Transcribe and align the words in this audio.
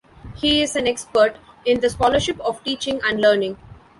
He 0.35 0.63
is 0.63 0.75
an 0.75 0.87
expert 0.87 1.35
in 1.63 1.79
the 1.81 1.89
Scholarship 1.91 2.39
of 2.39 2.63
Teaching 2.63 2.99
and 3.03 3.21
Learning. 3.21 3.55